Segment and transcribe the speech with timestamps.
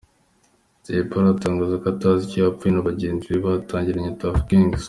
[0.83, 4.79] Jay Polly atangaza ko atazi icyo yapfuye na bagenzi be batangiranye Tuff Gangz.